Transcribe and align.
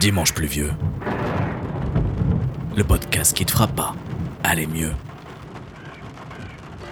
Dimanche 0.00 0.34
pluvieux. 0.34 0.72
Le 2.76 2.82
podcast 2.82 3.36
qui 3.36 3.44
te 3.44 3.52
fera 3.52 3.68
pas 3.68 3.94
aller 4.42 4.66
mieux. 4.66 4.90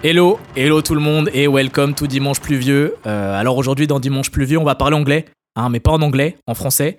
Hello, 0.04 0.38
hello 0.56 0.82
tout 0.82 0.94
le 0.94 1.00
monde 1.00 1.30
et 1.34 1.48
welcome 1.48 1.94
to 1.94 2.06
Dimanche 2.06 2.40
pluvieux. 2.40 2.94
Euh, 3.06 3.38
alors 3.38 3.56
aujourd'hui 3.56 3.86
dans 3.86 3.98
Dimanche 3.98 4.30
pluvieux, 4.30 4.58
on 4.58 4.64
va 4.64 4.76
parler 4.76 4.96
anglais, 4.96 5.24
hein, 5.56 5.68
mais 5.68 5.80
pas 5.80 5.90
en 5.90 6.02
anglais, 6.02 6.36
en 6.46 6.54
français. 6.54 6.98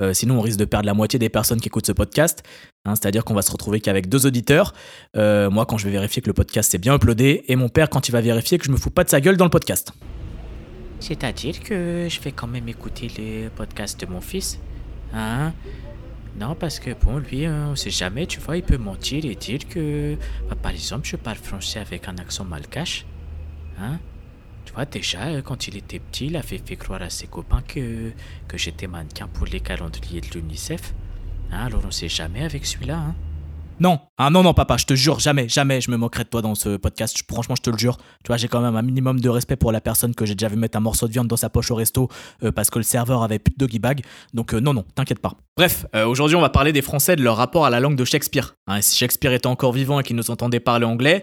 Euh, 0.00 0.14
sinon 0.14 0.38
on 0.38 0.40
risque 0.40 0.58
de 0.58 0.64
perdre 0.64 0.86
la 0.86 0.94
moitié 0.94 1.18
des 1.18 1.28
personnes 1.28 1.60
qui 1.60 1.68
écoutent 1.68 1.86
ce 1.86 1.92
podcast. 1.92 2.42
hein, 2.86 2.94
C'est-à-dire 2.94 3.24
qu'on 3.24 3.34
va 3.34 3.42
se 3.42 3.52
retrouver 3.52 3.80
qu'avec 3.80 4.08
deux 4.08 4.24
auditeurs. 4.26 4.72
Euh, 5.16 5.50
moi 5.50 5.66
quand 5.66 5.76
je 5.76 5.84
vais 5.84 5.92
vérifier 5.92 6.22
que 6.22 6.28
le 6.28 6.34
podcast 6.34 6.74
est 6.74 6.78
bien 6.78 6.94
uploadé 6.94 7.44
et 7.48 7.56
mon 7.56 7.68
père 7.68 7.90
quand 7.90 8.08
il 8.08 8.12
va 8.12 8.22
vérifier 8.22 8.56
que 8.56 8.64
je 8.64 8.70
me 8.70 8.78
fous 8.78 8.90
pas 8.90 9.04
de 9.04 9.10
sa 9.10 9.20
gueule 9.20 9.36
dans 9.36 9.44
le 9.44 9.50
podcast. 9.50 9.92
C'est-à-dire 11.00 11.60
que 11.60 12.06
je 12.08 12.20
vais 12.20 12.32
quand 12.32 12.46
même 12.46 12.68
écouter 12.68 13.08
les 13.16 13.48
podcasts 13.50 14.00
de 14.00 14.06
mon 14.06 14.20
fils 14.20 14.60
Hein? 15.12 15.52
Non, 16.38 16.54
parce 16.54 16.78
que 16.78 16.90
bon, 16.94 17.18
lui, 17.18 17.46
euh, 17.46 17.66
on 17.66 17.76
sait 17.76 17.90
jamais, 17.90 18.26
tu 18.26 18.40
vois, 18.40 18.56
il 18.56 18.62
peut 18.62 18.78
mentir 18.78 19.24
et 19.24 19.34
dire 19.34 19.66
que, 19.68 20.16
bah, 20.48 20.56
par 20.60 20.72
exemple, 20.72 21.06
je 21.06 21.16
parle 21.16 21.38
français 21.38 21.80
avec 21.80 22.08
un 22.08 22.16
accent 22.18 22.44
malgache. 22.44 23.04
Hein? 23.78 23.98
Tu 24.64 24.72
vois, 24.72 24.84
déjà, 24.84 25.42
quand 25.42 25.66
il 25.66 25.76
était 25.76 25.98
petit, 25.98 26.26
il 26.26 26.36
avait 26.36 26.58
fait 26.58 26.76
croire 26.76 27.02
à 27.02 27.10
ses 27.10 27.26
copains 27.26 27.62
que, 27.62 28.12
que 28.46 28.56
j'étais 28.56 28.86
mannequin 28.86 29.26
pour 29.26 29.46
les 29.46 29.60
calendriers 29.60 30.20
de 30.20 30.28
l'UNICEF. 30.28 30.94
Hein, 31.50 31.66
alors 31.66 31.82
on 31.84 31.90
sait 31.90 32.08
jamais 32.08 32.44
avec 32.44 32.64
celui-là, 32.64 32.96
hein? 32.96 33.14
Non, 33.80 33.98
ah 34.18 34.28
non, 34.28 34.42
non, 34.42 34.52
papa, 34.52 34.76
je 34.76 34.84
te 34.84 34.92
jure, 34.92 35.20
jamais, 35.20 35.48
jamais 35.48 35.80
je 35.80 35.90
me 35.90 35.96
moquerai 35.96 36.24
de 36.24 36.28
toi 36.28 36.42
dans 36.42 36.54
ce 36.54 36.76
podcast. 36.76 37.18
Franchement, 37.26 37.54
je 37.56 37.62
te 37.62 37.70
le 37.70 37.78
jure. 37.78 37.96
Tu 37.96 38.26
vois, 38.26 38.36
j'ai 38.36 38.46
quand 38.46 38.60
même 38.60 38.76
un 38.76 38.82
minimum 38.82 39.18
de 39.18 39.28
respect 39.30 39.56
pour 39.56 39.72
la 39.72 39.80
personne 39.80 40.14
que 40.14 40.26
j'ai 40.26 40.34
déjà 40.34 40.48
vu 40.48 40.56
mettre 40.56 40.76
un 40.76 40.82
morceau 40.82 41.08
de 41.08 41.12
viande 41.12 41.28
dans 41.28 41.38
sa 41.38 41.48
poche 41.48 41.70
au 41.70 41.76
resto 41.76 42.10
euh, 42.42 42.52
parce 42.52 42.68
que 42.68 42.78
le 42.78 42.82
serveur 42.82 43.22
avait 43.22 43.38
plus 43.38 43.52
de 43.52 43.56
doggy 43.56 43.78
bag. 43.78 44.04
Donc, 44.34 44.52
euh, 44.52 44.60
non, 44.60 44.74
non, 44.74 44.84
t'inquiète 44.94 45.20
pas. 45.20 45.32
Bref, 45.56 45.86
euh, 45.96 46.04
aujourd'hui, 46.04 46.36
on 46.36 46.42
va 46.42 46.50
parler 46.50 46.74
des 46.74 46.82
Français 46.82 47.16
de 47.16 47.22
leur 47.22 47.38
rapport 47.38 47.64
à 47.64 47.70
la 47.70 47.80
langue 47.80 47.96
de 47.96 48.04
Shakespeare. 48.04 48.54
Hein, 48.66 48.82
si 48.82 48.98
Shakespeare 48.98 49.32
était 49.32 49.46
encore 49.46 49.72
vivant 49.72 49.98
et 49.98 50.02
qu'il 50.02 50.16
nous 50.16 50.30
entendait 50.30 50.60
parler 50.60 50.84
anglais, 50.84 51.22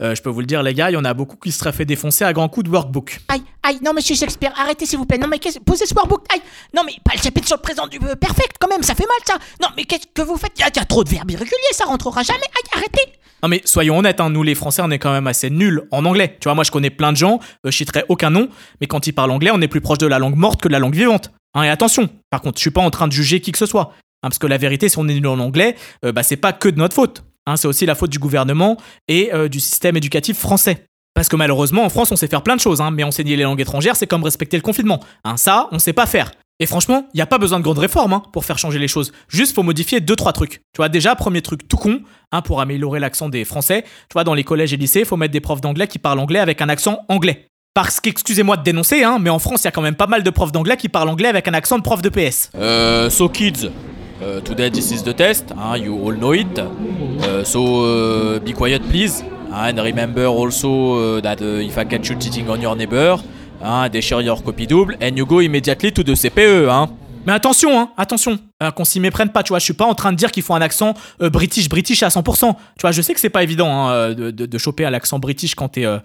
je 0.00 0.22
peux 0.22 0.30
vous 0.30 0.40
le 0.40 0.46
dire, 0.46 0.62
les 0.62 0.74
gars, 0.74 0.90
il 0.90 0.94
y 0.94 0.96
en 0.96 1.04
a 1.04 1.12
beaucoup 1.12 1.36
qui 1.36 1.52
se 1.52 1.58
seraient 1.58 1.72
fait 1.72 1.84
défoncer 1.84 2.24
à 2.24 2.32
grands 2.32 2.48
coups 2.48 2.66
de 2.66 2.70
workbook. 2.70 3.20
Aïe, 3.28 3.42
aïe, 3.64 3.80
non, 3.84 3.92
monsieur 3.92 4.14
Shakespeare, 4.14 4.52
arrêtez 4.56 4.86
s'il 4.86 4.98
vous 4.98 5.06
plaît. 5.06 5.18
Non, 5.18 5.26
mais 5.28 5.40
qu'est-ce. 5.40 5.58
Posez 5.58 5.86
ce 5.86 5.94
workbook. 5.94 6.24
Aïe, 6.32 6.40
non, 6.74 6.82
mais 6.86 6.92
pas 7.04 7.12
le 7.16 7.20
chapitre 7.20 7.48
sur 7.48 7.56
le 7.56 7.62
présent 7.62 7.86
du 7.86 7.98
perfect, 7.98 8.56
quand 8.60 8.68
même, 8.68 8.82
ça 8.82 8.94
fait 8.94 9.06
mal, 9.06 9.18
ça. 9.26 9.34
Non, 9.60 9.68
mais 9.76 9.84
qu'est-ce 9.84 10.06
que 10.14 10.22
vous 10.22 10.36
faites? 10.36 10.52
Il 10.56 10.60
y 10.60 10.64
a 10.64 10.84
trop 10.84 11.04
de 11.04 11.10
verbes 11.10 11.30
irréguliers, 11.30 11.56
ça 11.72 11.86
rentrera 11.98 12.22
jamais. 12.22 12.40
Aïe, 12.40 12.70
arrêtez. 12.72 13.12
Non 13.42 13.48
mais 13.48 13.62
soyons 13.64 13.98
honnêtes, 13.98 14.20
hein, 14.20 14.30
nous 14.30 14.42
les 14.42 14.56
Français 14.56 14.82
on 14.84 14.90
est 14.90 14.98
quand 14.98 15.12
même 15.12 15.26
assez 15.28 15.48
nuls 15.50 15.82
en 15.92 16.04
anglais. 16.04 16.36
Tu 16.40 16.44
vois, 16.44 16.54
moi 16.54 16.64
je 16.64 16.72
connais 16.72 16.90
plein 16.90 17.12
de 17.12 17.16
gens, 17.16 17.38
euh, 17.64 17.70
je 17.70 17.76
citerai 17.76 18.04
aucun 18.08 18.30
nom, 18.30 18.48
mais 18.80 18.88
quand 18.88 19.06
ils 19.06 19.12
parlent 19.12 19.30
anglais, 19.30 19.50
on 19.52 19.60
est 19.60 19.68
plus 19.68 19.80
proche 19.80 19.98
de 19.98 20.06
la 20.06 20.18
langue 20.18 20.34
morte 20.34 20.60
que 20.60 20.68
de 20.68 20.72
la 20.72 20.80
langue 20.80 20.94
vivante. 20.94 21.30
Hein, 21.54 21.62
et 21.62 21.68
attention, 21.68 22.08
par 22.30 22.40
contre, 22.40 22.58
je 22.58 22.62
suis 22.62 22.70
pas 22.70 22.80
en 22.80 22.90
train 22.90 23.06
de 23.06 23.12
juger 23.12 23.40
qui 23.40 23.52
que 23.52 23.58
ce 23.58 23.66
soit. 23.66 23.92
Hein, 24.22 24.28
parce 24.28 24.38
que 24.38 24.48
la 24.48 24.58
vérité, 24.58 24.88
si 24.88 24.98
on 24.98 25.06
est 25.06 25.14
nul 25.14 25.26
en 25.28 25.38
anglais, 25.38 25.76
euh, 26.04 26.10
bah, 26.10 26.24
c'est 26.24 26.36
pas 26.36 26.52
que 26.52 26.68
de 26.68 26.78
notre 26.78 26.94
faute. 26.94 27.22
Hein, 27.46 27.56
c'est 27.56 27.68
aussi 27.68 27.86
la 27.86 27.94
faute 27.94 28.10
du 28.10 28.18
gouvernement 28.18 28.76
et 29.06 29.32
euh, 29.32 29.48
du 29.48 29.60
système 29.60 29.96
éducatif 29.96 30.36
français. 30.36 30.86
Parce 31.14 31.28
que 31.28 31.36
malheureusement, 31.36 31.84
en 31.84 31.88
France, 31.88 32.10
on 32.10 32.16
sait 32.16 32.26
faire 32.26 32.42
plein 32.42 32.56
de 32.56 32.60
choses, 32.60 32.80
hein, 32.80 32.90
mais 32.90 33.04
enseigner 33.04 33.36
les 33.36 33.44
langues 33.44 33.60
étrangères, 33.60 33.96
c'est 33.96 34.06
comme 34.06 34.24
respecter 34.24 34.56
le 34.56 34.62
confinement. 34.62 35.00
Ça, 35.36 35.68
on 35.72 35.78
sait 35.78 35.92
pas 35.92 36.06
faire. 36.06 36.32
Et 36.60 36.66
franchement, 36.66 37.06
il 37.14 37.18
n'y 37.18 37.22
a 37.22 37.26
pas 37.26 37.38
besoin 37.38 37.58
de 37.58 37.64
grandes 37.64 37.78
réformes 37.78 38.14
hein, 38.14 38.22
pour 38.32 38.44
faire 38.44 38.58
changer 38.58 38.80
les 38.80 38.88
choses. 38.88 39.12
Juste, 39.28 39.54
faut 39.54 39.62
modifier 39.62 40.00
deux, 40.00 40.16
trois 40.16 40.32
trucs. 40.32 40.54
Tu 40.72 40.78
vois, 40.78 40.88
déjà, 40.88 41.14
premier 41.14 41.40
truc 41.40 41.68
tout 41.68 41.76
con, 41.76 42.00
hein, 42.32 42.42
pour 42.42 42.60
améliorer 42.60 42.98
l'accent 42.98 43.28
des 43.28 43.44
Français. 43.44 43.82
Tu 43.82 44.14
vois, 44.14 44.24
dans 44.24 44.34
les 44.34 44.42
collèges 44.42 44.72
et 44.72 44.76
lycées, 44.76 45.00
il 45.00 45.06
faut 45.06 45.16
mettre 45.16 45.32
des 45.32 45.40
profs 45.40 45.60
d'anglais 45.60 45.86
qui 45.86 46.00
parlent 46.00 46.18
anglais 46.18 46.40
avec 46.40 46.60
un 46.60 46.68
accent 46.68 46.98
anglais. 47.08 47.46
Parce 47.74 48.00
qu'excusez-moi 48.00 48.56
de 48.56 48.64
dénoncer, 48.64 49.04
hein, 49.04 49.18
mais 49.20 49.30
en 49.30 49.38
France, 49.38 49.62
il 49.62 49.64
y 49.66 49.68
a 49.68 49.70
quand 49.70 49.82
même 49.82 49.94
pas 49.94 50.08
mal 50.08 50.24
de 50.24 50.30
profs 50.30 50.50
d'anglais 50.50 50.76
qui 50.76 50.88
parlent 50.88 51.08
anglais 51.08 51.28
avec 51.28 51.46
un 51.46 51.54
accent 51.54 51.78
de 51.78 51.82
prof 51.84 52.02
de 52.02 52.08
PS. 52.08 52.50
Uh, 52.56 53.08
so 53.08 53.28
kids, 53.28 53.66
uh, 54.20 54.40
today 54.40 54.68
this 54.68 54.90
is 54.90 55.04
the 55.04 55.14
test. 55.14 55.54
you 55.76 55.94
all 55.94 56.16
know 56.16 56.32
it. 56.32 56.58
Uh, 56.58 57.44
so 57.44 58.40
be 58.40 58.52
quiet, 58.52 58.80
please. 58.90 59.22
And 59.52 59.78
remember 59.78 60.26
also 60.26 61.20
that 61.20 61.40
if 61.40 61.78
I 61.78 61.84
catch 61.84 62.08
you 62.10 62.16
cheating 62.18 62.50
on 62.50 62.60
your 62.60 62.74
neighbor, 62.74 63.16
share 64.00 64.20
your 64.20 64.42
copy 64.42 64.66
double, 64.66 64.94
and 65.00 65.16
you 65.16 65.26
go 65.26 65.40
immediately 65.40 65.92
to 65.92 66.02
the 66.02 66.14
CPE. 66.14 66.68
Hein. 66.68 66.88
Mais 67.26 67.32
attention, 67.34 67.78
hein, 67.78 67.90
attention, 67.96 68.38
euh, 68.62 68.70
qu'on 68.70 68.84
s'y 68.84 69.00
méprenne 69.00 69.30
pas, 69.30 69.42
tu 69.42 69.50
vois, 69.50 69.58
je 69.58 69.64
suis 69.64 69.74
pas 69.74 69.84
en 69.84 69.94
train 69.94 70.12
de 70.12 70.16
dire 70.16 70.30
qu'il 70.30 70.42
faut 70.42 70.54
un 70.54 70.62
accent 70.62 70.94
euh, 71.20 71.28
british, 71.28 71.68
british 71.68 72.02
à 72.02 72.08
100%. 72.08 72.54
Tu 72.54 72.80
vois, 72.80 72.92
je 72.92 73.02
sais 73.02 73.12
que 73.12 73.20
c'est 73.20 73.28
pas 73.28 73.42
évident 73.42 73.70
hein, 73.70 73.90
euh, 73.90 74.32
de, 74.32 74.58
choper 74.58 74.86
à 74.86 74.90
l'accent 74.90 75.18
british 75.18 75.54
quand 75.54 75.68
t'es, 75.68 75.84
euh, 75.84 75.98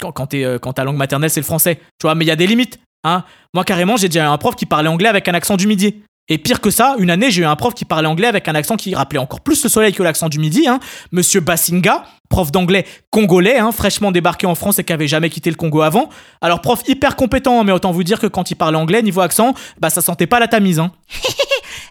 quand, 0.00 0.10
quand, 0.10 0.34
quand 0.60 0.72
ta 0.72 0.84
langue 0.84 0.96
maternelle 0.96 1.30
c'est 1.30 1.40
le 1.40 1.44
français. 1.44 1.76
Tu 1.76 2.02
vois, 2.06 2.14
mais 2.14 2.24
il 2.24 2.28
y 2.28 2.32
a 2.32 2.36
des 2.36 2.46
limites. 2.46 2.80
Hein. 3.04 3.22
Moi, 3.52 3.64
carrément, 3.64 3.96
j'ai 3.96 4.08
déjà 4.08 4.24
eu 4.24 4.26
un 4.26 4.38
prof 4.38 4.56
qui 4.56 4.66
parlait 4.66 4.88
anglais 4.88 5.08
avec 5.08 5.28
un 5.28 5.34
accent 5.34 5.56
du 5.56 5.66
midi. 5.66 6.02
Et 6.30 6.38
pire 6.38 6.62
que 6.62 6.70
ça, 6.70 6.96
une 6.98 7.10
année, 7.10 7.30
j'ai 7.30 7.42
eu 7.42 7.44
un 7.44 7.54
prof 7.54 7.74
qui 7.74 7.84
parlait 7.84 8.08
anglais 8.08 8.26
avec 8.26 8.48
un 8.48 8.54
accent 8.54 8.76
qui 8.76 8.94
rappelait 8.94 9.18
encore 9.18 9.40
plus 9.40 9.62
le 9.62 9.68
soleil 9.68 9.92
que 9.92 10.02
l'accent 10.02 10.30
du 10.30 10.38
midi. 10.38 10.66
Hein. 10.66 10.80
Monsieur 11.12 11.40
Bassinga, 11.40 12.04
prof 12.30 12.50
d'anglais 12.50 12.86
congolais, 13.10 13.58
hein, 13.58 13.72
fraîchement 13.72 14.10
débarqué 14.10 14.46
en 14.46 14.54
France 14.54 14.78
et 14.78 14.84
qui 14.84 14.92
avait 14.94 15.06
jamais 15.06 15.28
quitté 15.28 15.50
le 15.50 15.56
Congo 15.56 15.82
avant. 15.82 16.08
Alors, 16.40 16.62
prof 16.62 16.80
hyper 16.88 17.16
compétent, 17.16 17.62
mais 17.62 17.72
autant 17.72 17.92
vous 17.92 18.04
dire 18.04 18.18
que 18.18 18.26
quand 18.26 18.50
il 18.50 18.54
parlait 18.54 18.78
anglais, 18.78 19.02
niveau 19.02 19.20
accent, 19.20 19.52
bah 19.78 19.90
ça 19.90 20.00
sentait 20.00 20.26
pas 20.26 20.40
la 20.40 20.48
tamise. 20.48 20.78
Hein. 20.78 20.92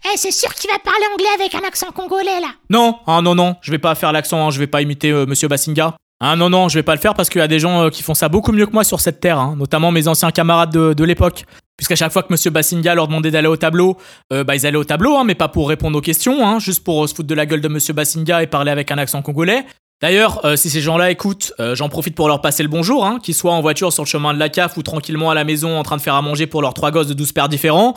Eh, 0.06 0.18
c'est 0.18 0.32
sûr 0.32 0.54
qu'il 0.54 0.70
va 0.70 0.78
parler 0.80 1.06
anglais 1.14 1.30
avec 1.36 1.56
un 1.56 1.66
accent 1.66 1.92
congolais, 1.92 2.42
là. 2.42 2.50
Non, 2.70 2.98
ah 3.08 3.22
non, 3.22 3.36
non, 3.36 3.56
je 3.62 3.72
vais 3.72 3.78
pas 3.78 3.96
faire 3.96 4.12
l'accent, 4.12 4.46
hein, 4.46 4.52
je 4.52 4.60
vais 4.60 4.68
pas 4.68 4.82
imiter 4.82 5.12
euh, 5.12 5.26
Monsieur 5.26 5.48
Bassinga. 5.48 5.96
Ah 6.20 6.36
non, 6.36 6.50
non, 6.50 6.68
je 6.68 6.78
vais 6.78 6.84
pas 6.84 6.94
le 6.94 7.00
faire 7.00 7.14
parce 7.14 7.30
qu'il 7.30 7.40
y 7.40 7.44
a 7.44 7.48
des 7.48 7.60
gens 7.60 7.84
euh, 7.84 7.90
qui 7.90 8.04
font 8.04 8.14
ça 8.14 8.28
beaucoup 8.28 8.52
mieux 8.52 8.66
que 8.66 8.74
moi 8.74 8.84
sur 8.84 9.00
cette 9.00 9.22
terre, 9.22 9.40
hein, 9.40 9.56
notamment 9.58 9.92
mes 9.92 10.10
anciens 10.10 10.32
camarades 10.32 10.72
de, 10.72 10.94
de 10.94 11.04
l'époque. 11.04 11.46
Puisqu'à 11.84 11.98
chaque 11.98 12.14
fois 12.14 12.24
que 12.24 12.32
Monsieur 12.32 12.50
Bassinga 12.50 12.96
leur 12.96 13.10
demandait 13.10 13.30
d'aller 13.30 13.50
au 13.50 13.58
tableau, 13.58 13.98
euh, 14.32 14.46
bah 14.46 14.56
ils 14.56 14.66
allaient 14.66 14.78
au 14.78 14.86
tableau, 14.86 15.18
hein, 15.18 15.26
mais 15.26 15.36
pas 15.36 15.50
pour 15.50 15.68
répondre 15.68 15.98
aux 15.98 16.02
questions, 16.02 16.48
hein, 16.48 16.58
juste 16.58 16.82
pour 16.82 17.04
euh, 17.04 17.08
se 17.08 17.14
foutre 17.14 17.28
de 17.28 17.36
la 17.36 17.46
gueule 17.46 17.60
de 17.60 17.68
Monsieur 17.68 17.94
Bassinga 17.94 18.42
et 18.42 18.48
parler 18.48 18.72
avec 18.72 18.90
un 18.90 18.98
accent 18.98 19.22
congolais. 19.22 19.66
D'ailleurs, 20.02 20.46
euh, 20.46 20.56
si 20.56 20.70
ces 20.70 20.80
gens-là 20.80 21.12
écoutent, 21.12 21.52
j'en 21.74 21.90
profite 21.90 22.16
pour 22.16 22.30
leur 22.30 22.40
passer 22.40 22.64
le 22.64 22.70
bonjour, 22.70 23.06
hein, 23.06 23.20
qu'ils 23.22 23.36
soient 23.36 23.52
en 23.52 23.60
voiture 23.60 23.92
sur 23.92 24.04
le 24.04 24.08
chemin 24.08 24.34
de 24.34 24.40
la 24.40 24.48
CAF 24.48 24.78
ou 24.78 24.82
tranquillement 24.82 25.30
à 25.30 25.34
la 25.34 25.44
maison 25.44 25.78
en 25.78 25.84
train 25.84 25.98
de 25.98 26.02
faire 26.02 26.16
à 26.16 26.22
manger 26.22 26.48
pour 26.48 26.62
leurs 26.62 26.74
trois 26.74 26.90
gosses 26.90 27.08
de 27.08 27.14
12 27.14 27.34
pères 27.34 27.50
différents. 27.50 27.96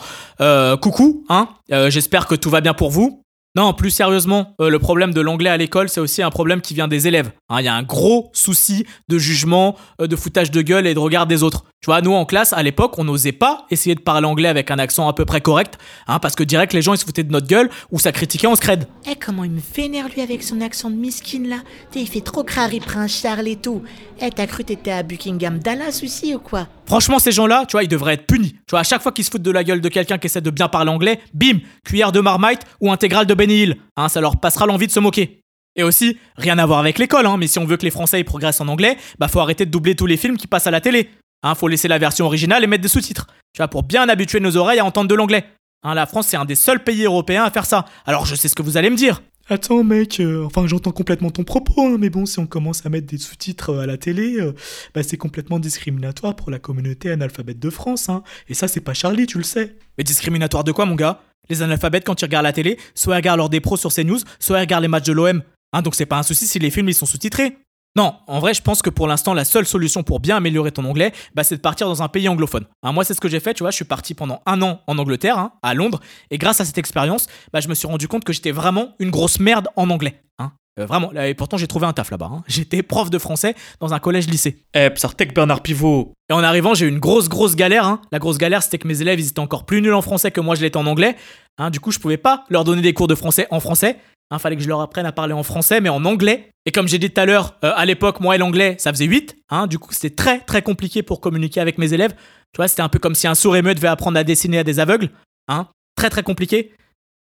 Coucou, 0.81 1.23
hein, 1.29 1.47
j'espère 1.69 2.27
que 2.27 2.35
tout 2.35 2.49
va 2.49 2.59
bien 2.59 2.73
pour 2.73 2.91
vous. 2.91 3.23
Non, 3.57 3.73
plus 3.73 3.89
sérieusement, 3.89 4.53
euh, 4.61 4.69
le 4.69 4.77
problème 4.77 5.15
de 5.15 5.19
l'anglais 5.19 5.49
à 5.49 5.57
l'école, 5.57 5.89
c'est 5.89 5.99
aussi 5.99 6.21
un 6.21 6.29
problème 6.29 6.61
qui 6.61 6.75
vient 6.75 6.87
des 6.87 7.07
élèves. 7.07 7.31
Hein, 7.49 7.55
Il 7.61 7.65
y 7.65 7.67
a 7.67 7.73
un 7.73 7.81
gros 7.81 8.29
souci 8.31 8.85
de 9.07 9.17
jugement, 9.17 9.75
euh, 9.99 10.05
de 10.05 10.15
foutage 10.15 10.51
de 10.51 10.61
gueule 10.61 10.85
et 10.85 10.93
de 10.93 10.99
regard 10.99 11.25
des 11.25 11.41
autres. 11.41 11.63
Tu 11.81 11.87
vois, 11.87 12.01
nous 12.01 12.13
en 12.13 12.25
classe, 12.25 12.53
à 12.53 12.61
l'époque, 12.61 12.99
on 12.99 13.03
n'osait 13.03 13.31
pas 13.31 13.65
essayer 13.71 13.95
de 13.95 13.99
parler 13.99 14.27
anglais 14.27 14.47
avec 14.47 14.69
un 14.69 14.77
accent 14.77 15.09
à 15.09 15.13
peu 15.13 15.25
près 15.25 15.41
correct, 15.41 15.79
hein, 16.05 16.19
parce 16.19 16.35
que 16.35 16.43
direct 16.43 16.71
les 16.73 16.83
gens 16.83 16.93
ils 16.93 16.99
se 16.99 17.05
foutaient 17.05 17.23
de 17.23 17.31
notre 17.31 17.47
gueule 17.47 17.71
ou 17.89 17.97
ça 17.97 18.11
critiquait 18.11 18.45
en 18.45 18.55
scred. 18.55 18.85
Eh, 19.09 19.15
comment 19.15 19.43
il 19.43 19.49
me 19.49 19.61
vénère, 19.75 20.07
lui, 20.09 20.21
avec 20.21 20.43
son 20.43 20.61
accent 20.61 20.91
de 20.91 20.95
miskin, 20.95 21.47
là. 21.47 21.57
T'es, 21.89 22.01
il 22.01 22.07
fait 22.07 22.21
trop 22.21 22.43
crari 22.43 22.79
Prince 22.79 23.19
Charles 23.19 23.47
et 23.47 23.55
tout. 23.55 23.81
Eh, 24.21 24.29
t'as 24.29 24.45
cru 24.45 24.65
t'étais 24.65 24.91
à 24.91 25.01
Buckingham 25.01 25.57
Dallas 25.57 26.01
aussi, 26.03 26.35
ou 26.35 26.39
quoi? 26.39 26.67
Franchement, 26.87 27.19
ces 27.19 27.33
gens-là, 27.33 27.65
tu 27.67 27.73
vois, 27.73 27.83
ils 27.83 27.89
devraient 27.89 28.13
être 28.13 28.25
punis. 28.25 28.53
Tu 28.53 28.71
vois, 28.71 28.79
à 28.79 28.83
chaque 28.83 29.01
fois 29.01 29.11
qu'ils 29.11 29.25
se 29.25 29.29
foutent 29.29 29.41
de 29.41 29.51
la 29.51 29.65
gueule 29.65 29.81
de 29.81 29.89
quelqu'un 29.89 30.17
qui 30.17 30.27
essaie 30.27 30.39
de 30.39 30.49
bien 30.49 30.69
parler 30.69 30.89
anglais, 30.89 31.19
bim, 31.33 31.59
cuillère 31.85 32.13
de 32.13 32.21
marmite 32.21 32.61
ou 32.79 32.91
intégrale 32.91 33.25
de 33.25 33.33
Benny 33.33 33.63
Hill. 33.63 33.77
Hein, 33.97 34.07
ça 34.07 34.21
leur 34.21 34.37
passera 34.37 34.65
l'envie 34.65 34.87
de 34.87 34.91
se 34.93 35.01
moquer. 35.01 35.41
Et 35.75 35.83
aussi, 35.83 36.17
rien 36.37 36.57
à 36.57 36.65
voir 36.65 36.79
avec 36.79 36.97
l'école, 36.97 37.27
hein, 37.27 37.35
mais 37.37 37.47
si 37.47 37.59
on 37.59 37.65
veut 37.65 37.75
que 37.75 37.83
les 37.83 37.91
Français 37.91 38.23
progressent 38.23 38.61
en 38.61 38.67
anglais, 38.69 38.97
bah 39.19 39.27
faut 39.27 39.41
arrêter 39.41 39.65
de 39.65 39.69
doubler 39.69 39.95
tous 39.95 40.07
les 40.07 40.17
films 40.17 40.37
qui 40.37 40.47
passent 40.47 40.65
à 40.65 40.71
la 40.71 40.81
télé. 40.81 41.09
Hein, 41.43 41.55
faut 41.55 41.67
laisser 41.67 41.89
la 41.89 41.97
version 41.97 42.25
originale 42.25 42.63
et 42.63 42.67
mettre 42.67 42.81
des 42.81 42.87
sous-titres. 42.87 43.27
Tu 43.53 43.59
vois, 43.59 43.67
pour 43.67 43.83
bien 43.83 44.07
habituer 44.07 44.39
nos 44.39 44.55
oreilles 44.55 44.79
à 44.79 44.85
entendre 44.85 45.09
de 45.09 45.13
l'anglais. 45.13 45.45
Hein, 45.83 45.93
la 45.93 46.05
France, 46.05 46.27
c'est 46.27 46.37
un 46.37 46.45
des 46.45 46.55
seuls 46.55 46.83
pays 46.83 47.03
européens 47.03 47.43
à 47.43 47.51
faire 47.51 47.65
ça. 47.65 47.85
Alors 48.05 48.25
je 48.25 48.33
sais 48.33 48.47
ce 48.47 48.55
que 48.55 48.63
vous 48.63 48.77
allez 48.77 48.89
me 48.89 48.95
dire. 48.95 49.21
Attends 49.49 49.81
mec, 49.81 50.19
euh, 50.19 50.43
enfin 50.43 50.67
j'entends 50.67 50.91
complètement 50.91 51.31
ton 51.31 51.45
propos, 51.45 51.81
hein, 51.81 51.95
mais 51.97 52.09
bon, 52.09 52.25
si 52.25 52.37
on 52.39 52.45
commence 52.45 52.85
à 52.85 52.89
mettre 52.89 53.07
des 53.07 53.17
sous-titres 53.17 53.69
euh, 53.69 53.79
à 53.79 53.85
la 53.85 53.97
télé, 53.97 54.41
euh, 54.41 54.51
bah, 54.93 55.03
c'est 55.03 55.15
complètement 55.15 55.57
discriminatoire 55.57 56.35
pour 56.35 56.51
la 56.51 56.59
communauté 56.59 57.11
analphabète 57.11 57.57
de 57.57 57.69
France, 57.69 58.09
hein. 58.09 58.23
Et 58.49 58.53
ça, 58.53 58.67
c'est 58.67 58.81
pas 58.81 58.93
Charlie, 58.93 59.25
tu 59.25 59.37
le 59.37 59.45
sais. 59.45 59.77
Mais 59.97 60.03
discriminatoire 60.03 60.65
de 60.65 60.73
quoi, 60.73 60.85
mon 60.85 60.95
gars? 60.95 61.21
Les 61.49 61.61
analphabètes, 61.61 62.05
quand 62.05 62.21
ils 62.21 62.25
regardent 62.25 62.43
la 62.43 62.51
télé, 62.51 62.77
soit 62.93 63.13
ils 63.13 63.17
regardent 63.17 63.37
leurs 63.37 63.49
des 63.49 63.61
pros 63.61 63.77
sur 63.77 63.93
CNews, 63.93 64.19
soit 64.37 64.57
ils 64.57 64.61
regardent 64.61 64.83
les 64.83 64.89
matchs 64.89 65.05
de 65.05 65.13
l'OM. 65.13 65.41
Hein, 65.71 65.81
donc 65.81 65.95
c'est 65.95 66.05
pas 66.05 66.17
un 66.17 66.23
souci 66.23 66.45
si 66.45 66.59
les 66.59 66.69
films 66.69 66.89
ils 66.89 66.93
sont 66.93 67.05
sous-titrés. 67.05 67.57
Non, 67.97 68.13
en 68.27 68.39
vrai, 68.39 68.53
je 68.53 68.61
pense 68.61 68.83
que 68.83 68.91
pour 68.91 69.07
l'instant, 69.07 69.33
la 69.33 69.43
seule 69.43 69.65
solution 69.65 70.03
pour 70.03 70.19
bien 70.19 70.37
améliorer 70.37 70.71
ton 70.71 70.85
anglais, 70.85 71.13
bah, 71.33 71.43
c'est 71.43 71.55
de 71.55 71.61
partir 71.61 71.87
dans 71.87 72.03
un 72.03 72.07
pays 72.07 72.29
anglophone. 72.29 72.65
Hein, 72.83 72.91
moi, 72.91 73.03
c'est 73.03 73.15
ce 73.15 73.19
que 73.19 73.27
j'ai 73.27 73.39
fait, 73.39 73.55
tu 73.55 73.63
vois, 73.63 73.71
je 73.71 73.75
suis 73.75 73.85
parti 73.85 74.13
pendant 74.13 74.39
un 74.45 74.61
an 74.61 74.81
en 74.85 74.99
Angleterre, 74.99 75.39
hein, 75.39 75.53
à 75.63 75.73
Londres, 75.73 75.99
et 76.29 76.37
grâce 76.37 76.61
à 76.61 76.65
cette 76.65 76.77
expérience, 76.77 77.25
bah, 77.51 77.59
je 77.59 77.67
me 77.67 77.73
suis 77.73 77.87
rendu 77.87 78.07
compte 78.07 78.23
que 78.23 78.33
j'étais 78.33 78.51
vraiment 78.51 78.89
une 78.99 79.09
grosse 79.09 79.39
merde 79.39 79.67
en 79.75 79.89
anglais. 79.89 80.21
Hein. 80.37 80.51
Euh, 80.79 80.85
vraiment, 80.85 81.11
et 81.11 81.33
pourtant 81.33 81.57
j'ai 81.57 81.65
trouvé 81.65 81.87
un 81.87 81.93
taf 81.93 82.11
là-bas. 82.11 82.29
hein. 82.31 82.43
J'étais 82.47 82.83
prof 82.83 83.09
de 83.09 83.17
français 83.17 83.55
dans 83.79 83.95
un 83.95 83.99
collège-lycée. 83.99 84.63
Eh, 84.75 84.91
Psartek 84.91 85.33
Bernard 85.33 85.63
Pivot. 85.63 86.13
Et 86.29 86.33
en 86.33 86.43
arrivant, 86.43 86.75
j'ai 86.75 86.85
eu 86.85 86.89
une 86.89 86.99
grosse, 86.99 87.29
grosse 87.29 87.55
galère. 87.55 87.87
hein. 87.87 87.99
La 88.11 88.19
grosse 88.19 88.37
galère, 88.37 88.61
c'était 88.61 88.77
que 88.77 88.87
mes 88.87 89.01
élèves, 89.01 89.19
ils 89.19 89.29
étaient 89.29 89.39
encore 89.39 89.65
plus 89.65 89.81
nuls 89.81 89.95
en 89.95 90.03
français 90.03 90.29
que 90.29 90.39
moi, 90.39 90.53
je 90.53 90.61
l'étais 90.61 90.77
en 90.77 90.85
anglais. 90.85 91.15
Hein, 91.57 91.71
du 91.71 91.79
coup, 91.79 91.89
je 91.91 91.97
pouvais 91.97 92.17
pas 92.17 92.43
leur 92.51 92.63
donner 92.63 92.83
des 92.83 92.93
cours 92.93 93.07
de 93.07 93.15
français 93.15 93.47
en 93.49 93.59
français. 93.59 93.97
Hein, 94.29 94.39
fallait 94.39 94.57
que 94.57 94.61
je 94.63 94.67
leur 94.67 94.81
apprenne 94.81 95.05
à 95.05 95.11
parler 95.13 95.33
en 95.33 95.43
français, 95.43 95.79
mais 95.79 95.89
en 95.89 96.03
anglais. 96.03 96.49
Et 96.65 96.71
comme 96.71 96.87
j'ai 96.87 96.99
dit 96.99 97.09
tout 97.09 97.21
à 97.21 97.25
l'heure, 97.25 97.55
euh, 97.63 97.71
à 97.75 97.85
l'époque, 97.85 98.19
moi 98.19 98.35
et 98.35 98.37
l'anglais, 98.37 98.75
ça 98.77 98.91
faisait 98.91 99.05
8. 99.05 99.37
Hein, 99.49 99.67
du 99.67 99.79
coup, 99.79 99.93
c'était 99.93 100.13
très, 100.13 100.39
très 100.41 100.61
compliqué 100.61 101.01
pour 101.01 101.21
communiquer 101.21 101.61
avec 101.61 101.77
mes 101.77 101.93
élèves. 101.93 102.13
Tu 102.51 102.57
vois, 102.57 102.67
c'était 102.67 102.81
un 102.81 102.89
peu 102.89 102.99
comme 102.99 103.15
si 103.15 103.25
un 103.27 103.35
sourd 103.35 103.55
et 103.55 103.61
muet 103.61 103.73
devait 103.75 103.87
apprendre 103.87 104.17
à 104.19 104.23
dessiner 104.25 104.59
à 104.59 104.63
des 104.65 104.79
aveugles. 104.79 105.09
Hein. 105.47 105.67
très 105.95 106.09
très 106.09 106.23
compliqué. 106.23 106.73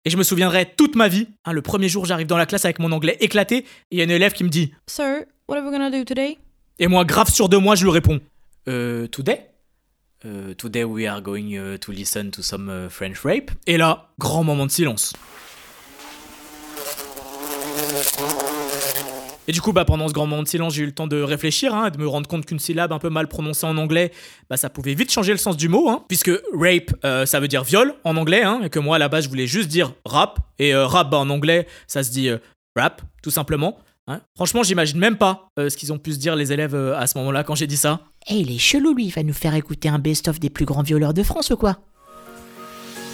Et 0.04 0.10
je 0.10 0.16
me 0.16 0.22
souviendrai 0.22 0.66
toute 0.76 0.94
ma 0.96 1.08
vie. 1.08 1.26
hein, 1.44 1.52
le 1.52 1.62
premier 1.62 1.88
jour, 1.88 2.04
j'arrive 2.06 2.26
dans 2.28 2.36
la 2.36 2.46
classe 2.46 2.64
avec 2.64 2.78
mon 2.78 2.92
anglais 2.92 3.16
éclaté, 3.20 3.58
et 3.58 3.66
il 3.92 3.98
y 3.98 4.00
a 4.00 4.04
une 4.04 4.10
élève 4.10 4.32
qui 4.32 4.44
me 4.44 4.48
dit 4.48 4.72
Sir, 4.88 5.24
what 5.48 5.56
are 5.56 5.64
we 5.64 5.72
gonna 5.72 5.90
do 5.90 6.04
today? 6.04 6.38
Et 6.78 6.86
moi, 6.86 7.04
grave 7.04 7.30
sûr 7.30 7.48
de 7.48 7.56
moi, 7.56 7.74
je 7.74 7.84
lui 7.84 7.90
réponds 7.90 8.20
Euh, 8.68 9.06
today? 9.08 9.40
Euh, 10.24 10.54
today 10.54 10.84
we 10.84 11.06
are 11.06 11.20
going 11.20 11.56
uh, 11.56 11.78
to 11.78 11.90
listen 11.90 12.30
to 12.30 12.42
some 12.42 12.68
uh, 12.68 12.88
French 12.88 13.18
rape. 13.24 13.50
Et 13.66 13.76
là, 13.76 14.10
grand 14.20 14.44
moment 14.44 14.66
de 14.66 14.70
silence. 14.70 15.12
Et 19.48 19.52
du 19.52 19.60
coup, 19.60 19.72
bah, 19.72 19.84
pendant 19.84 20.06
ce 20.06 20.12
grand 20.12 20.26
moment 20.26 20.42
de 20.44 20.48
silence, 20.48 20.74
j'ai 20.74 20.84
eu 20.84 20.86
le 20.86 20.92
temps 20.92 21.08
de 21.08 21.20
réfléchir, 21.20 21.74
hein, 21.74 21.90
de 21.90 21.98
me 21.98 22.06
rendre 22.06 22.28
compte 22.28 22.46
qu'une 22.46 22.60
syllabe 22.60 22.92
un 22.92 23.00
peu 23.00 23.10
mal 23.10 23.26
prononcée 23.26 23.66
en 23.66 23.76
anglais, 23.76 24.12
bah, 24.48 24.56
ça 24.56 24.70
pouvait 24.70 24.94
vite 24.94 25.10
changer 25.10 25.32
le 25.32 25.38
sens 25.38 25.56
du 25.56 25.68
mot, 25.68 25.88
hein, 25.88 26.04
puisque 26.06 26.30
rape, 26.54 26.92
euh, 27.04 27.26
ça 27.26 27.40
veut 27.40 27.48
dire 27.48 27.64
viol 27.64 27.92
en 28.04 28.16
anglais, 28.16 28.42
hein, 28.44 28.60
et 28.62 28.70
que 28.70 28.78
moi, 28.78 28.96
à 28.96 28.98
la 29.00 29.08
base, 29.08 29.24
je 29.24 29.28
voulais 29.28 29.48
juste 29.48 29.68
dire 29.68 29.94
rap, 30.06 30.38
et 30.60 30.72
euh, 30.74 30.86
rap, 30.86 31.10
bah, 31.10 31.18
en 31.18 31.28
anglais, 31.28 31.66
ça 31.88 32.04
se 32.04 32.10
dit 32.12 32.28
euh, 32.28 32.38
rap, 32.76 33.02
tout 33.20 33.32
simplement. 33.32 33.78
hein. 34.06 34.20
Franchement, 34.36 34.62
j'imagine 34.62 35.00
même 35.00 35.16
pas 35.16 35.48
euh, 35.58 35.68
ce 35.68 35.76
qu'ils 35.76 35.92
ont 35.92 35.98
pu 35.98 36.12
se 36.12 36.18
dire, 36.18 36.36
les 36.36 36.52
élèves, 36.52 36.76
euh, 36.76 36.96
à 36.96 37.08
ce 37.08 37.18
moment-là, 37.18 37.42
quand 37.42 37.56
j'ai 37.56 37.66
dit 37.66 37.76
ça. 37.76 37.98
Eh, 38.28 38.34
il 38.34 38.54
est 38.54 38.58
chelou, 38.58 38.94
lui. 38.94 39.06
Il 39.06 39.10
va 39.12 39.24
nous 39.24 39.34
faire 39.34 39.56
écouter 39.56 39.88
un 39.88 39.98
best-of 39.98 40.38
des 40.38 40.50
plus 40.50 40.66
grands 40.66 40.82
violeurs 40.82 41.14
de 41.14 41.24
France 41.24 41.50
ou 41.50 41.56
quoi? 41.56 41.78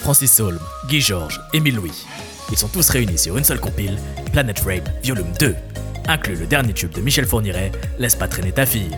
Francis 0.03 0.31
Solm, 0.31 0.59
Guy 0.89 1.01
Georges, 1.01 1.41
Émile 1.55 1.77
Louis. 1.77 2.05
Ils 2.51 2.57
sont 2.57 2.69
tous 2.69 2.89
réunis 2.89 3.19
sur 3.19 3.37
une 3.37 3.45
seule 3.45 3.61
compile, 3.61 3.99
Planet 4.33 4.59
Rape 4.61 4.89
Volume 5.05 5.33
2. 5.39 5.55
Inclut 6.09 6.37
le 6.37 6.47
dernier 6.47 6.73
tube 6.73 6.93
de 6.93 7.03
Michel 7.03 7.27
Fourniret, 7.27 7.73
Laisse 7.99 8.17
pas 8.17 8.27
traîner 8.27 8.53
ta 8.53 8.65
fille. 8.65 8.91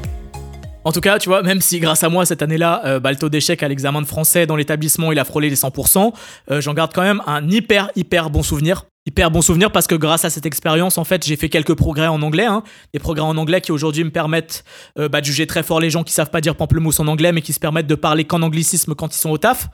En 0.85 0.93
tout 0.93 1.01
cas, 1.01 1.19
tu 1.19 1.29
vois, 1.29 1.43
même 1.43 1.61
si 1.61 1.81
grâce 1.81 2.05
à 2.05 2.09
moi 2.09 2.25
cette 2.25 2.43
année-là, 2.43 2.83
euh, 2.85 3.01
le 3.03 3.17
taux 3.17 3.29
d'échec 3.29 3.63
à 3.63 3.69
l'examen 3.69 4.01
de 4.01 4.07
français 4.07 4.47
dans 4.47 4.57
l'établissement 4.57 5.13
il 5.13 5.19
a 5.19 5.25
frôlé 5.25 5.51
les 5.51 5.57
100%, 5.57 6.13
euh, 6.51 6.61
j'en 6.61 6.75
garde 6.75 6.93
quand 6.95 7.03
même 7.03 7.23
un 7.27 7.47
hyper 7.49 7.91
hyper 7.97 8.31
bon 8.31 8.43
souvenir. 8.43 8.85
Hyper 9.07 9.31
bon 9.31 9.43
souvenir 9.43 9.73
parce 9.73 9.87
que 9.87 9.95
grâce 9.95 10.25
à 10.25 10.31
cette 10.31 10.47
expérience, 10.47 10.97
en 10.97 11.05
fait, 11.05 11.27
j'ai 11.27 11.37
fait 11.37 11.49
quelques 11.49 11.75
progrès 11.75 12.07
en 12.07 12.23
anglais, 12.23 12.45
hein, 12.45 12.63
des 12.95 13.01
progrès 13.01 13.25
en 13.25 13.37
anglais 13.37 13.61
qui 13.61 13.73
aujourd'hui 13.73 14.05
me 14.05 14.11
permettent 14.11 14.63
euh, 14.99 15.09
bah, 15.09 15.21
de 15.21 15.27
juger 15.27 15.47
très 15.47 15.63
fort 15.63 15.81
les 15.81 15.91
gens 15.91 16.05
qui 16.05 16.13
savent 16.13 16.31
pas 16.31 16.41
dire 16.41 16.55
pamplemousse 16.55 17.01
en 17.01 17.09
anglais, 17.09 17.33
mais 17.33 17.43
qui 17.43 17.53
se 17.53 17.61
permettent 17.61 17.89
de 17.89 17.95
parler 17.95 18.25
qu'en 18.25 18.43
anglicisme 18.43 18.95
quand 18.95 19.15
ils 19.15 19.19
sont 19.19 19.31
au 19.31 19.39
taf. 19.39 19.69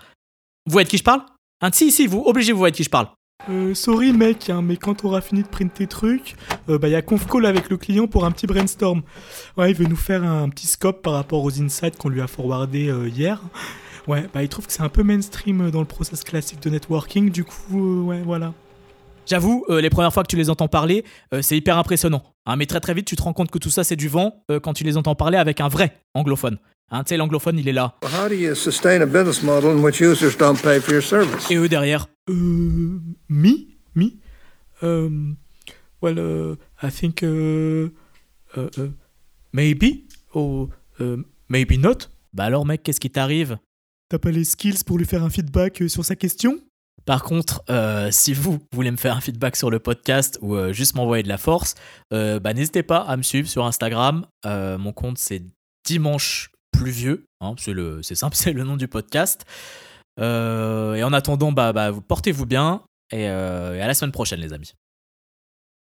Vous 0.65 0.73
voyez 0.73 0.85
de 0.87 0.91
qui 0.91 0.99
je 0.99 1.05
parle? 1.05 1.21
Hein, 1.61 1.71
Si, 1.73 1.93
si, 1.93 2.07
vous, 2.07 2.23
obligez 2.25 2.53
vous 2.53 2.59
voyez 2.59 2.73
de 2.73 2.77
qui 2.77 2.85
je 2.85 2.91
parle. 2.91 3.09
Euh, 3.49 3.75
sorry 3.75 4.13
mec, 4.13 4.51
hein, 4.51 4.61
mais 4.61 4.77
quand 4.77 4.97
t'auras 4.97 5.21
fini 5.21 5.43
de 5.43 5.47
print 5.47 5.73
tes 5.73 5.87
trucs, 5.87 6.35
euh, 6.69 6.79
bah 6.79 6.89
y 6.89 6.97
a 6.97 7.03
conf 7.03 7.27
call 7.29 7.47
avec 7.47 7.71
le 7.71 7.77
client 7.77 8.09
pour 8.09 8.25
un 8.25 8.33
petit 8.33 8.47
brainstorm. 8.49 9.03
Ouais, 9.57 9.71
il 9.71 9.77
veut 9.77 9.87
nous 9.87 9.95
faire 9.95 10.25
un 10.25 10.49
petit 10.49 10.67
scope 10.67 11.01
par 11.01 11.13
rapport 11.13 11.45
aux 11.45 11.63
insights 11.63 11.97
qu'on 11.97 12.09
lui 12.09 12.21
a 12.21 12.27
forwardé 12.27 12.89
euh, 12.89 13.09
hier. 13.09 13.41
Ouais, 14.09 14.29
bah 14.35 14.43
il 14.43 14.49
trouve 14.49 14.67
que 14.67 14.73
c'est 14.73 14.83
un 14.83 14.89
peu 14.89 15.05
mainstream 15.05 15.61
euh, 15.61 15.71
dans 15.71 15.79
le 15.81 15.87
process 15.87 16.25
classique 16.25 16.61
de 16.61 16.71
networking, 16.71 17.31
du 17.31 17.45
coup, 17.45 18.01
euh, 18.01 18.03
ouais, 18.03 18.23
voilà. 18.25 18.53
J'avoue, 19.27 19.65
les 19.69 19.91
premières 19.91 20.13
fois 20.13 20.23
que 20.23 20.29
tu 20.29 20.37
les 20.37 20.51
entends 20.51 20.69
parler, 20.69 21.05
c'est 21.41 21.57
hyper 21.57 21.79
impressionnant. 21.79 22.23
Hein, 22.47 22.55
mais 22.55 22.67
très 22.67 22.79
très 22.79 22.95
vite, 22.95 23.09
tu 23.09 23.17
te 23.17 23.23
rends 23.23 23.33
compte 23.33 23.51
que 23.51 23.59
tout 23.59 23.71
ça, 23.71 23.83
c'est 23.83 23.97
du 23.97 24.07
vent 24.07 24.45
quand 24.63 24.73
tu 24.73 24.85
les 24.85 24.97
entends 24.97 25.17
parler 25.17 25.37
avec 25.37 25.61
un 25.61 25.67
vrai 25.67 26.01
anglophone. 26.15 26.59
Hein, 26.91 27.03
tu 27.03 27.11
sais, 27.11 27.17
l'anglophone, 27.17 27.59
il 27.59 27.69
est 27.69 27.73
là. 27.73 27.97
How 28.03 28.29
do 28.29 28.35
you 28.35 28.55
sustain 28.55 29.01
a 29.01 29.07
business 29.07 29.43
model 29.43 29.71
in 29.77 29.83
which 29.83 30.01
users 30.01 30.37
don't 30.39 30.61
pay 30.61 30.81
for 30.81 30.93
your 30.93 31.03
service? 31.03 31.51
Et 31.51 31.57
eux 31.57 31.69
derrière. 31.69 32.07
Euh, 32.29 33.01
me, 33.29 33.69
me, 33.95 34.11
um, 34.83 35.37
well, 36.01 36.19
uh, 36.19 36.57
I 36.83 36.91
think, 36.91 37.23
uh, 37.23 37.89
uh, 38.57 38.69
uh, 38.79 38.93
maybe, 39.53 40.07
or 40.33 40.69
uh, 41.01 41.17
maybe 41.49 41.77
not. 41.79 42.09
Bah 42.33 42.45
alors, 42.45 42.67
mec, 42.67 42.83
qu'est-ce 42.83 43.01
qui 43.01 43.11
t'arrive? 43.11 43.59
T'as 44.09 44.19
pas 44.19 44.31
les 44.31 44.45
skills 44.45 44.85
pour 44.85 44.99
lui 44.99 45.07
faire 45.07 45.25
un 45.25 45.31
feedback 45.31 45.83
euh, 45.83 45.89
sur 45.89 46.05
sa 46.05 46.15
question? 46.15 46.61
Par 47.05 47.23
contre, 47.23 47.63
euh, 47.71 48.11
si 48.13 48.33
vous 48.33 48.59
voulez 48.73 48.91
me 48.91 48.97
faire 48.97 49.17
un 49.17 49.21
feedback 49.21 49.57
sur 49.57 49.71
le 49.71 49.79
podcast 49.79 50.39
ou 50.43 50.55
euh, 50.57 50.73
juste 50.73 50.95
m'envoyer 50.95 51.23
de 51.23 51.29
la 51.29 51.39
force, 51.39 51.75
euh, 52.13 52.39
bah, 52.41 52.53
n'hésitez 52.53 52.83
pas 52.83 52.99
à 52.99 53.17
me 53.17 53.23
suivre 53.23 53.49
sur 53.49 53.65
Instagram. 53.65 54.27
Euh, 54.45 54.77
mon 54.79 54.93
compte, 54.93 55.19
c'est 55.19 55.43
Dimanche 55.85 56.51
Pluvieux. 56.77 57.27
Hein, 57.41 57.55
c'est, 57.59 57.73
le, 57.73 58.03
c'est 58.03 58.15
simple, 58.15 58.37
c'est 58.37 58.53
le 58.53 58.65
nom 58.65 58.77
du 58.77 58.89
podcast. 58.89 59.45
Euh, 60.21 60.95
et 60.95 61.05
en 61.05 61.13
attendant, 61.13 61.53
bah, 61.53 61.73
bah, 61.73 61.91
vous 61.91 62.03
portez-vous 62.03 62.47
bien. 62.47 62.83
Et, 63.13 63.29
euh, 63.29 63.77
et 63.77 63.81
à 63.81 63.87
la 63.87 63.95
semaine 63.95 64.13
prochaine, 64.13 64.41
les 64.41 64.53
amis. 64.53 64.73